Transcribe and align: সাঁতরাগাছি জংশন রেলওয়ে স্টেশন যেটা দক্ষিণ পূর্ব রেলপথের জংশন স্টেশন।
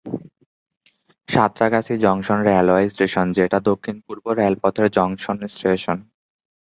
সাঁতরাগাছি 1.29 1.93
জংশন 1.97 2.39
রেলওয়ে 2.47 2.85
স্টেশন 2.89 3.25
যেটা 3.31 3.57
দক্ষিণ 3.69 3.95
পূর্ব 4.05 4.25
রেলপথের 4.39 4.87
জংশন 4.91 5.37
স্টেশন। 5.47 5.97